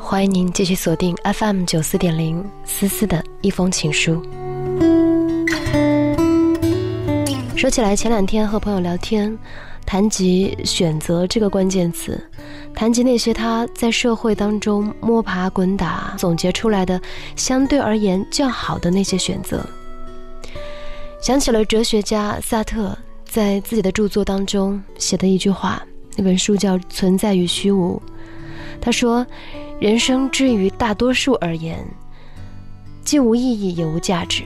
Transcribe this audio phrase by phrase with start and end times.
[0.00, 4.22] 欢迎您继续锁定 FM 九四点零思思的一封情书。
[7.56, 9.36] 说起来，前两天和朋友聊天，
[9.84, 12.22] 谈及选择这个关键词，
[12.74, 17.00] 谈及那些他在社会当中摸爬滚打总结出来的
[17.34, 19.64] 相对而言较好的那些选择，
[21.20, 25.82] 想起了哲学家萨特在自己的著作当中写的一句话，
[26.14, 28.00] 那本书叫《存在与虚无》，
[28.80, 29.26] 他说。
[29.78, 31.86] 人生之于大多数而言，
[33.04, 34.42] 既无意义也无价值。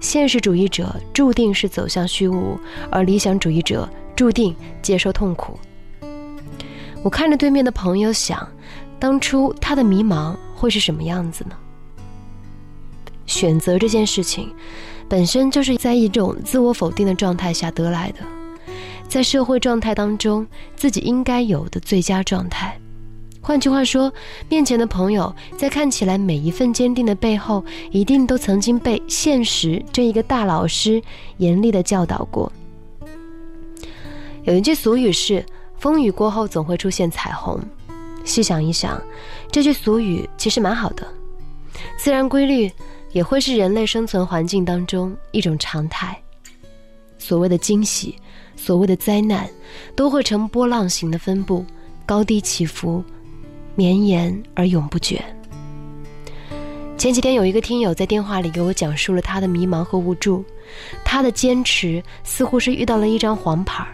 [0.00, 2.58] 现实主义者注定是走向虚无，
[2.90, 3.86] 而理想主义者
[4.16, 5.58] 注定接受痛苦。
[7.02, 8.48] 我看着对面的朋友，想，
[8.98, 11.54] 当初他的迷茫会是什么样子呢？
[13.26, 14.50] 选择这件事情，
[15.10, 18.20] 本身就是在一种自我否定的状态下得来的，
[19.06, 22.80] 在社会状态当中自己应该有的最佳状态。
[23.44, 24.10] 换句话说，
[24.48, 31.00] 面前的朋友在看起来每一份坚定的背后，一定都曾经被现实这一个大老师
[31.36, 32.50] 严厉的教导过。
[34.44, 35.44] 有一句俗语是
[35.76, 37.60] “风雨过后总会出现彩虹”，
[38.24, 38.98] 细想一想，
[39.52, 41.06] 这句俗语其实蛮好的。
[41.98, 42.72] 自然规律
[43.12, 46.18] 也会是人类生存环境当中一种常态。
[47.18, 48.16] 所谓的惊喜，
[48.56, 49.46] 所谓的灾难，
[49.94, 51.62] 都会呈波浪形的分布，
[52.06, 53.04] 高低起伏。
[53.74, 55.22] 绵延而永不绝。
[56.96, 60.44] 前几天有一个听友在电话里给我讲述了他的迷茫和无助，
[61.04, 63.84] 他的坚持似乎是遇到了一张黄牌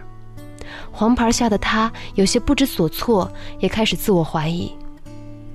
[0.93, 4.71] 黄牌下的他有些不知所措，也开始自我怀疑。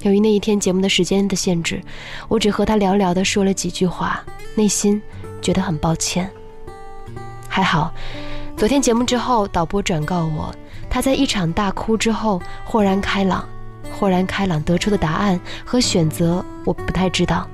[0.02, 1.82] 由于那一天节目的时间的限制，
[2.28, 4.24] 我只和他寥寥的说了几句话，
[4.56, 5.02] 内心
[5.42, 6.30] 觉得很抱歉。
[7.48, 7.94] 还好，
[8.58, 10.54] 昨天节目之后，导播转告我，
[10.90, 13.48] 他在一场大哭之后豁然开朗。
[13.96, 17.48] 豁然开朗得出的答案和选择，我不太知道，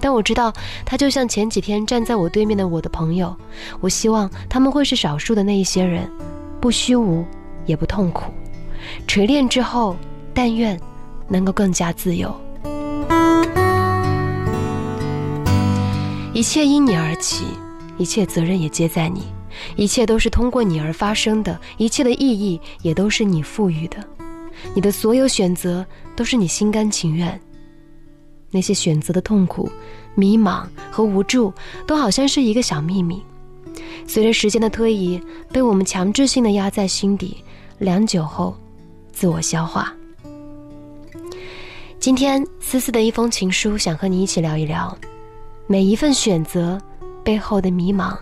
[0.00, 0.52] 但我知道
[0.84, 3.34] 他就像前几天站在我对面的我的朋友。
[3.80, 6.10] 我希望他们会是少数的那一些人，
[6.60, 7.24] 不虚无，
[7.66, 8.32] 也不痛苦。
[9.06, 9.96] 锤炼之后，
[10.34, 10.78] 但愿
[11.28, 12.34] 能够更加自由。
[16.32, 17.46] 一切因你而起，
[17.96, 19.22] 一切责任也皆在你，
[19.76, 23.96] 一切都是通过你而发生的，一切的意义也都是你赋予的。
[24.74, 25.84] 你的所有选择
[26.14, 27.40] 都是你心甘情愿。
[28.50, 29.70] 那些选择的痛苦、
[30.14, 31.52] 迷茫和无助，
[31.86, 33.22] 都好像是一个小秘密，
[34.06, 35.20] 随着时间的推移，
[35.52, 37.42] 被我们强制性的压在心底，
[37.78, 38.56] 良久后，
[39.12, 39.92] 自我消化。
[41.98, 44.96] 今天思思的一封情书，想和你一起聊一聊，
[45.66, 46.80] 每一份选择
[47.24, 48.16] 背后的迷茫、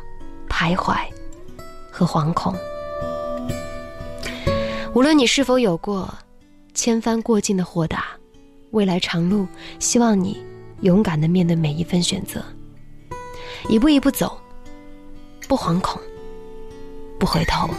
[0.49, 0.97] 徘徊
[1.91, 2.55] 和惶恐。
[4.95, 6.13] 无论你是否有过。
[6.75, 8.07] 千帆过尽的豁达，
[8.73, 9.47] 未来长路，
[9.79, 10.45] 希望你
[10.81, 12.45] 勇敢的面对每一份选择，
[13.69, 14.37] 一步一步走，
[15.47, 16.03] 不惶恐，
[17.17, 17.71] 不回头。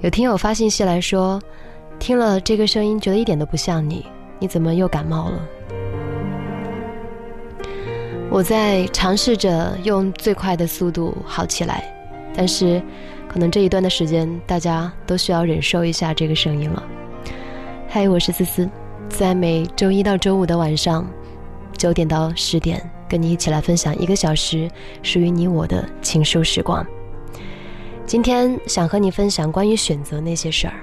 [0.00, 1.40] 有听友发信息来说，
[2.00, 4.04] 听了这个声音，觉得一点都不像你，
[4.40, 5.48] 你怎么又感冒了？
[8.30, 11.94] 我在尝试着用最快的速度好起来。
[12.38, 12.80] 但是，
[13.28, 16.80] 可能这一段的时间，大家都需要忍受一下这个声音了。
[17.88, 18.70] 嗨，我是思思，
[19.08, 21.04] 在每周一到周五的晚上
[21.76, 24.70] 九点到十点，跟你一起来分享一个小时
[25.02, 26.86] 属于你我的情书时光。
[28.06, 30.74] 今天想和你分享关于选择那些事儿。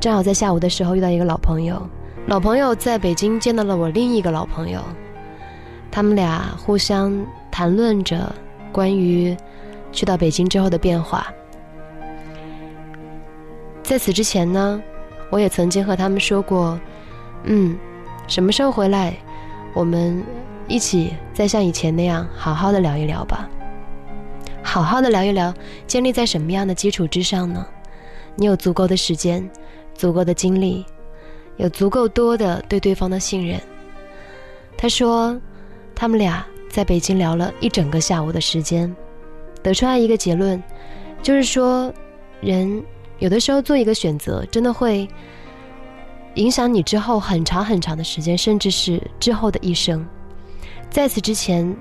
[0.00, 1.86] 正好在下午的时候遇到一个老朋友，
[2.26, 4.80] 老朋友在北京见到了我另一个老朋友，
[5.90, 7.14] 他们俩互相
[7.50, 8.34] 谈论着
[8.72, 9.36] 关于。
[9.92, 11.26] 去到北京之后的变化，
[13.82, 14.80] 在此之前呢，
[15.30, 16.78] 我也曾经和他们说过，
[17.44, 17.76] 嗯，
[18.26, 19.14] 什么时候回来，
[19.74, 20.24] 我们
[20.68, 23.48] 一起再像以前那样好好的聊一聊吧。
[24.62, 25.52] 好好的聊一聊，
[25.86, 27.66] 建立在什么样的基础之上呢？
[28.36, 29.48] 你有足够的时间，
[29.94, 30.86] 足够的精力，
[31.56, 33.60] 有足够多的对对方的信任。
[34.76, 35.36] 他说，
[35.94, 38.94] 他们俩在北京聊了一整个下午的时间。
[39.62, 40.62] 得出来一个结论，
[41.22, 41.92] 就是说，
[42.40, 42.82] 人
[43.18, 45.08] 有的时候做一个选择，真的会
[46.34, 50.06] 影响你之后很长很长的时间，甚至是之后的一生。
[50.88, 51.76] 在此之前，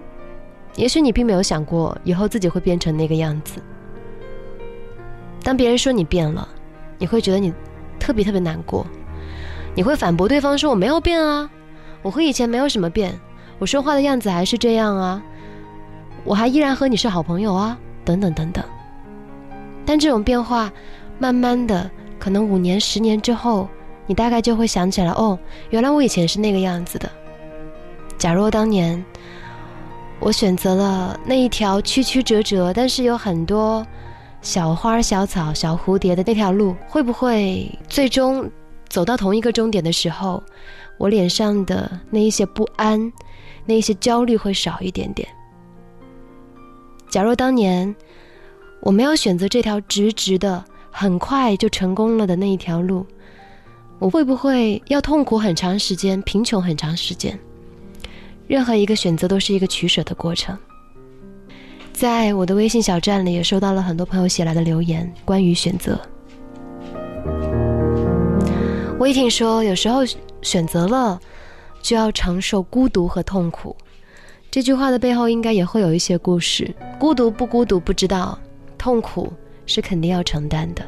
[0.75, 3.61] 也许你并没有想过以后自己会变成那个样子。
[5.41, 6.47] 当别人说你变了，
[6.97, 7.53] 你会觉得你
[7.99, 8.85] 特别特别难过，
[9.73, 11.49] 你会反驳对方说我没有变啊，
[12.01, 13.17] 我和以前没有什么变，
[13.57, 15.23] 我说话的样子还是这样啊。
[16.29, 18.63] 我还依然和你是好朋友啊，等等等等。
[19.83, 20.71] 但这种变化，
[21.17, 21.89] 慢慢的，
[22.19, 23.67] 可能五年、十年之后，
[24.05, 25.39] 你大概就会想起来，哦，
[25.71, 27.09] 原来我以前是那个样子的。
[28.19, 29.03] 假若当年
[30.19, 33.83] 我选择了那一条曲曲折折，但是有很多
[34.43, 38.47] 小花、小草、小蝴蝶的那条路，会不会最终
[38.87, 40.43] 走到同一个终点的时候，
[40.99, 43.11] 我脸上的那一些不安、
[43.65, 45.27] 那一些焦虑会少一点点？
[47.09, 47.93] 假若当年
[48.81, 53.05] 我没有选择这条直直的、很快就成功了的那一条路，
[53.97, 57.37] 我会不会要痛苦很长时间、贫穷很长时间？
[58.47, 60.57] 任何一个选择都是一个取舍的过程。
[61.91, 65.99] 在我的微信小站里，也收到了很多朋友写来的留言，关于选择。
[68.99, 70.01] 威霆说：“有时候
[70.41, 71.19] 选择了，
[71.81, 73.75] 就要承受孤独和痛苦。”
[74.51, 76.73] 这句话的背后应该也会有一些故事。
[76.99, 78.37] 孤独不孤独不知道，
[78.77, 79.31] 痛苦
[79.67, 80.83] 是肯定要承担的。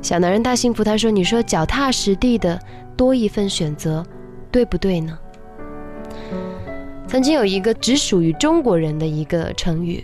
[0.00, 2.58] 小男人大幸福，他说：“你说脚踏实地的
[2.96, 4.04] 多一份选择，
[4.50, 5.18] 对不对呢？”
[7.06, 10.02] 曾经有一个只属于中国人的一个成语，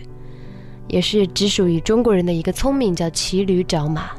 [0.87, 4.11] 也是只属于中国人的一个聪明，叫骑驴找马，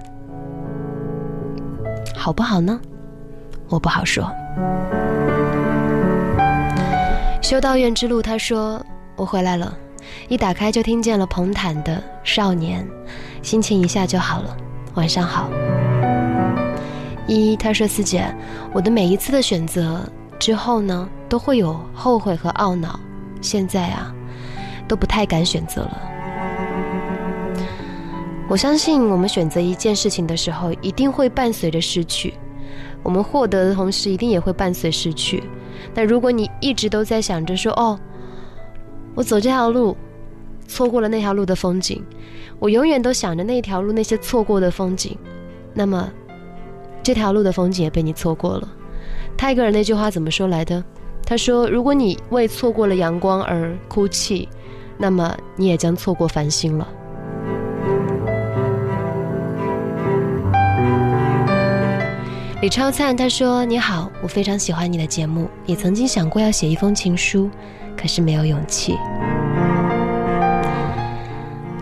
[2.17, 2.81] 好不好呢？
[3.69, 4.29] 我不好说。
[7.41, 8.85] 修道院之路，他说
[9.17, 9.75] 我回来了，
[10.29, 12.85] 一打开就听见了彭坦的《少年》，
[13.43, 14.57] 心情一下就好了。
[14.95, 15.49] 晚上好。
[17.27, 18.33] 一他说四姐，
[18.75, 20.01] 我的每一次的选择。
[20.39, 22.99] 之后呢，都会有后悔和懊恼。
[23.41, 24.15] 现在啊，
[24.87, 26.01] 都不太敢选择了。
[28.49, 32.35] 我相信，我们选择一件事情的时候，一定会伴随着失去。
[33.03, 35.43] 我们获得的同时，一定也会伴随失去。
[35.95, 37.99] 那如果你一直都在想着说：“哦，
[39.15, 39.97] 我走这条路，
[40.67, 42.05] 错过了那条路的风景，
[42.59, 45.17] 我永远都想着那条路那些错过的风景。”
[45.75, 46.11] 那么，
[47.03, 48.69] 这条路的风景也被你错过了。
[49.37, 50.83] 泰戈尔那句话怎么说来的？
[51.25, 54.49] 他说：“如果你为错过了阳光而哭泣，
[54.99, 56.87] 那么你也将错过繁星了。”
[62.61, 67.49] 李超灿他说：“你好，我非常喜欢你的节目，也曾经想过要写一封情书，
[67.97, 68.99] 可是没有勇气。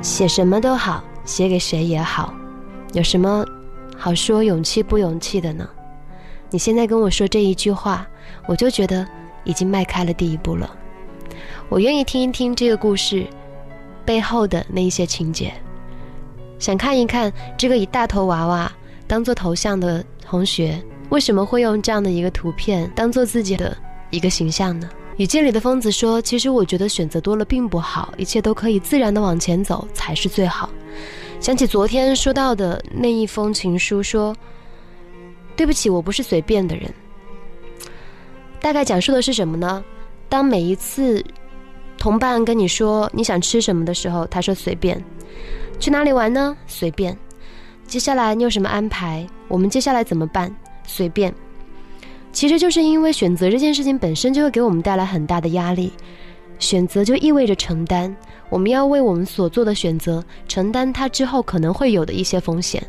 [0.01, 2.33] 写什么都好，写给谁也好，
[2.93, 3.45] 有什么
[3.97, 5.69] 好说勇气不勇气的呢？”
[6.49, 8.07] 你现在跟我说这一句话，
[8.47, 9.05] 我就觉得
[9.43, 10.71] 已经迈开了第一步了。
[11.69, 13.27] 我愿意听一听这个故事
[14.05, 15.53] 背后的那一些情节，
[16.61, 18.71] 想看一看这个以大头娃娃
[19.09, 23.77] 当做头像的同学为什么会用这样的一个图片当做自己的
[24.11, 24.89] 一个形象呢？
[25.17, 30.71] 语境里的疯子说：“其实我觉得选择多了并不好，一切都可以自然的往前走才是最好。”
[31.41, 34.37] 想起昨天说到的那一封情书，说。
[35.57, 36.89] 对不起，我不是随便的人。
[38.61, 39.85] 大概讲述的是什么呢？
[40.29, 41.21] 当每一次
[41.99, 45.05] 同伴跟你说你想吃什么的时候，他说随便。
[45.81, 46.57] 去哪里玩呢？
[46.69, 47.19] 随便。
[47.89, 49.27] 接下来你有什么安排？
[49.49, 50.55] 我们接下来怎么办？
[50.85, 51.35] 随便。
[52.31, 55.91] 其实就是因为选择这件事情本身就会给我们带来很大的压力，
[56.59, 58.15] 选择就意味着承担，
[58.51, 62.87] 我们要为我们所做的选择承担它之后可能会有的一些风险。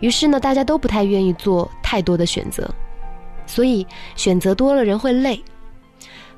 [0.00, 2.70] 于是呢，大家都不太愿意做太多的选择，
[3.46, 5.42] 所以选择多了人会累。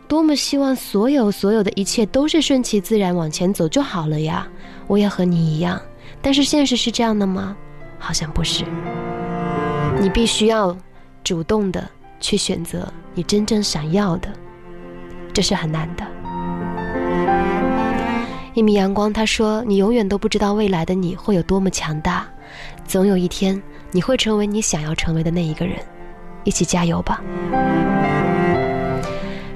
[0.06, 4.46] 多么希望所有所有的一切都是顺其自然往前走就好了呀！
[4.86, 5.80] 我也和你一样，
[6.22, 7.56] 但是现实是这样的吗？
[8.00, 8.64] 好像不是。
[10.00, 10.76] 你必须要
[11.22, 11.88] 主动的
[12.18, 14.28] 去选择你真正想要的，
[15.32, 16.04] 这是很难的。
[18.54, 22.26] 一米阳光他说：“你永远都不知道未来的你会有多么强大。”
[22.84, 25.76] 总有一天，你会成为你想要成为的那一个人，
[26.42, 27.22] 一起加油吧。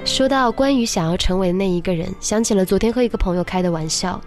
[0.05, 4.21] 说到关于想要成为的那一个人，想起了昨天和一个朋友开的玩笑。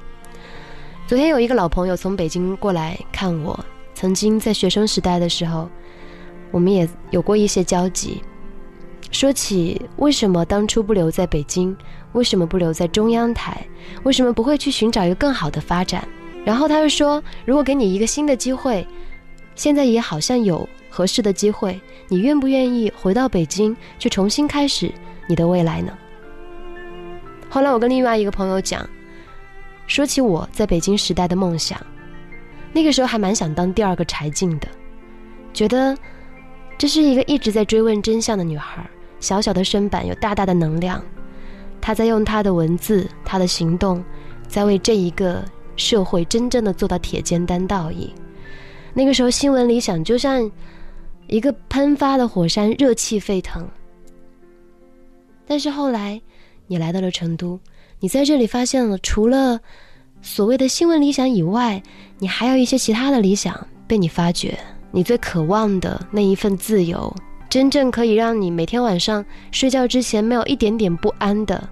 [1.06, 3.58] 昨天有一个老朋友从北京过来看我，
[3.98, 5.68] 曾经在学生时代的时候，
[6.52, 8.22] 我们也有过一些交集。
[9.10, 11.76] 说起为什么当初不留在北京，
[12.12, 13.66] 为什么不留在中央台，
[14.04, 16.06] 为什么不会去寻找一个更好的发展？
[16.44, 18.86] 然后他就说：“如果给你一个新的机会，
[19.56, 24.92] 现在也好像有合适的机会，你愿不愿意回到北京去重新开始
[25.28, 25.92] 你的未来呢？”
[27.50, 28.88] 后来我跟另外一个朋友讲，
[29.88, 31.76] 说起我在北京时代的梦想，
[32.72, 34.68] 那个时候还蛮想当第二个柴静的，
[35.52, 35.96] 觉得
[36.76, 38.88] 这是一个一直在追问真相的女孩，
[39.20, 41.04] 小小的身板有大大的能量，
[41.80, 44.04] 她在用她的文字、她的行动，
[44.46, 45.44] 在为这一个。
[45.78, 48.12] 社会真正的做到铁肩担道义，
[48.94, 50.50] 那个时候新闻理想就像
[51.28, 53.64] 一个喷发的火山，热气沸腾。
[55.46, 56.20] 但是后来
[56.66, 57.60] 你来到了成都，
[58.00, 59.60] 你在这里发现了除了
[60.20, 61.82] 所谓的新闻理想以外，
[62.18, 64.58] 你还有一些其他的理想被你发掘。
[64.90, 67.14] 你最渴望的那一份自由，
[67.48, 71.68] 真正可以让你每天晚上睡觉之前没有一点点不安的，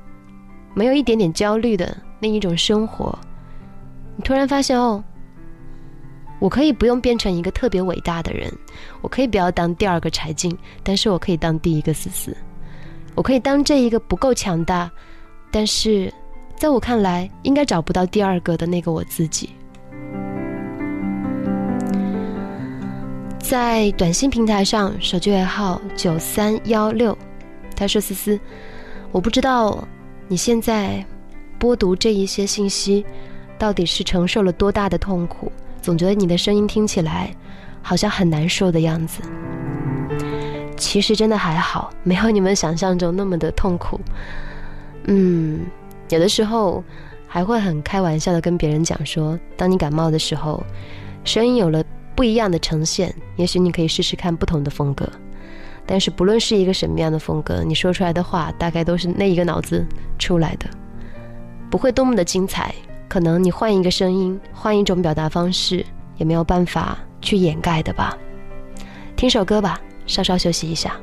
[0.74, 3.18] 没有一点点焦虑的那一种生活，
[4.16, 5.02] 你突然发现哦，
[6.38, 8.52] 我可以不用变成一个特别伟大的人，
[9.00, 12.36] 我可以不要当第二个柴静，但是我可以当第一个思思，
[13.14, 14.90] 我可以当这一个不够强大，
[15.50, 16.12] 但是
[16.56, 19.50] 在我看来应该找不到第二个的那个我自己。
[23.38, 27.16] 在短信平台上，手机尾号九三幺六，
[27.76, 28.40] 他说：“思思，
[29.12, 29.86] 我不知道
[30.26, 31.04] 你现在
[31.58, 33.04] 播读这一些信息，
[33.56, 35.52] 到底是承受了多大的痛苦。
[35.80, 37.32] 总觉得你的声音听起来
[37.82, 39.22] 好像很难受的样子。
[40.76, 44.00] 其实真的还好，没有你们想象中那么的痛苦。
[45.04, 45.60] 嗯，
[46.08, 46.82] 有的时候
[47.26, 50.62] 还会很开玩笑的跟别人讲说，当你感冒的时候，
[51.24, 51.82] 声音有了。”
[52.16, 55.06] 不一样的呈现，也许你可以试试看不同的风格。
[55.84, 59.86] 但是不论是一个什么样的风格，你说出来的话大概都是那一个脑子
[60.18, 60.66] 出来的，
[61.70, 62.74] 不会多么的精彩。
[63.06, 65.84] 可能你换一个声音，换一种表达方式，
[66.16, 68.16] 也没有办法去掩盖的吧。
[69.14, 70.96] 听首歌吧，稍稍休息一下。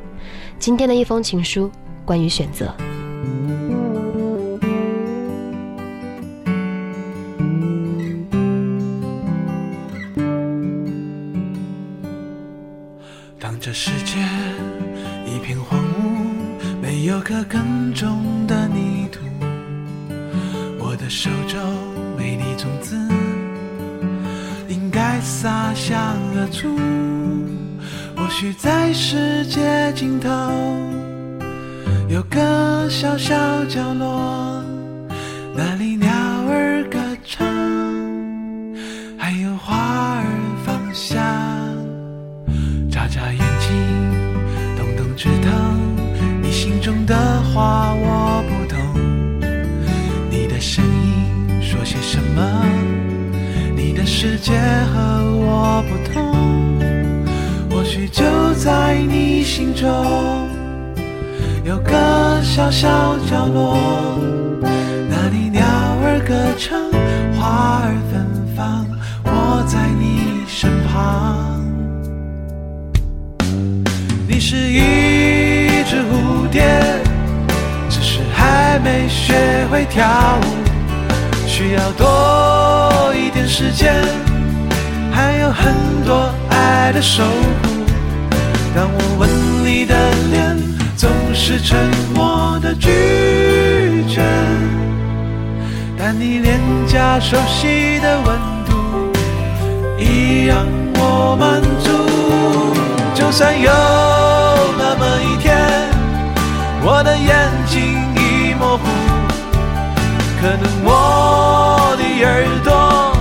[0.57, 1.69] 今天的一封情书，
[2.05, 2.73] 关于选择。
[35.55, 36.09] 那里鸟
[36.49, 37.47] 儿歌唱，
[39.17, 39.75] 还有花
[40.17, 40.25] 儿
[40.65, 41.23] 芳香。
[42.91, 43.53] 眨眨眼。
[45.15, 45.49] 知道
[46.41, 48.77] 你心中的话我不懂，
[50.29, 52.65] 你的声音说些什么？
[53.73, 54.51] 你的世界
[54.91, 54.99] 和
[55.37, 56.81] 我不同，
[57.69, 58.23] 或许就
[58.55, 59.87] 在你心中
[61.63, 63.77] 有个小小角落，
[65.09, 65.61] 那里鸟
[66.03, 66.79] 儿歌唱，
[67.39, 68.25] 花儿芬
[68.55, 68.85] 芳，
[69.23, 71.61] 我在你身旁。
[74.27, 76.63] 你是一只蝴蝶，
[77.89, 80.45] 只是还没学会跳舞，
[81.47, 83.93] 需要多一点时间，
[85.11, 85.73] 还有很
[86.05, 87.29] 多爱的守护。
[88.75, 89.29] 当我吻
[89.63, 89.93] 你的
[90.31, 90.57] 脸，
[90.95, 91.77] 总是沉
[92.15, 93.52] 默的拒绝，
[96.05, 98.73] 但你脸颊熟悉的温度，
[99.97, 101.91] 已让我满足。
[103.15, 103.71] 就算有。
[104.77, 105.55] 那么一天，
[106.83, 107.81] 我的眼睛
[108.17, 108.83] 已模糊，
[110.41, 112.27] 可能我的耳
[112.65, 113.15] 朵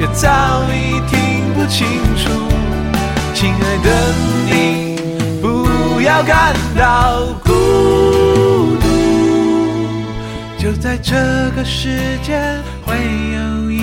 [0.00, 0.28] 也早
[0.74, 2.28] 已听不清楚。
[3.34, 3.88] 亲爱的
[4.50, 4.96] 你，
[5.40, 8.17] 不要感到孤独，
[10.58, 11.14] 就在这
[11.54, 12.36] 个世界
[12.84, 13.78] 会有一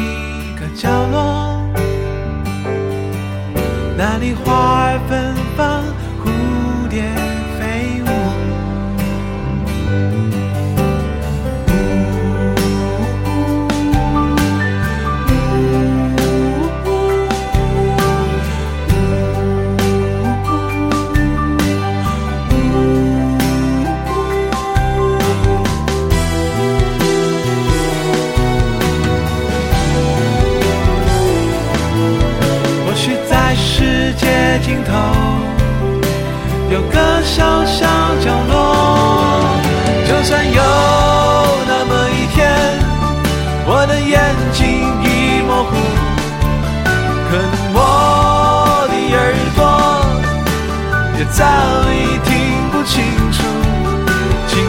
[0.60, 1.64] 个角落，
[3.98, 5.25] 那里花儿粉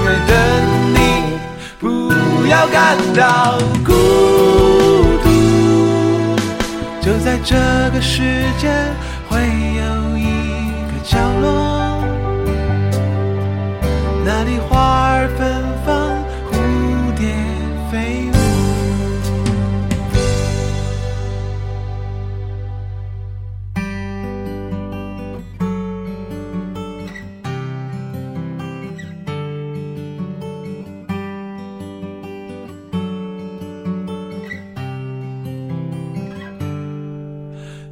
[0.07, 0.31] 会等
[0.95, 0.99] 你，
[1.81, 3.93] 不要感到孤
[5.25, 5.27] 独，
[7.03, 7.57] 就在这
[7.93, 8.23] 个世
[8.57, 8.71] 界。
[9.29, 9.83] 会有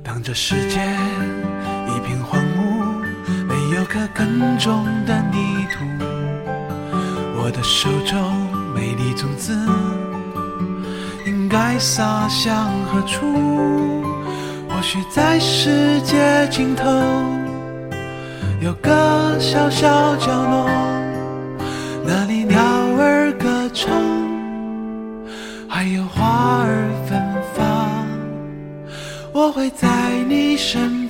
[0.04, 0.80] 当这世界
[1.88, 3.02] 一片荒芜，
[3.49, 5.82] 没有可耕种的泥土，
[7.38, 9.58] 我的手中美丽种子
[11.25, 14.04] 应该撒向何处？
[14.68, 16.84] 或许在世界尽头
[18.61, 20.68] 有个小小角落，
[22.04, 22.61] 那里鸟
[22.99, 23.88] 儿歌唱，
[29.54, 31.03] 会在你身边。